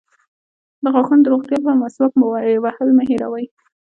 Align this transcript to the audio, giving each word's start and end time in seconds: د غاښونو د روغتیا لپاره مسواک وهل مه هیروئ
د 0.83 0.85
غاښونو 0.93 1.21
د 1.23 1.27
روغتیا 1.33 1.57
لپاره 1.59 1.79
مسواک 1.83 2.13
وهل 2.63 2.89
مه 2.97 3.03
هیروئ 3.09 3.45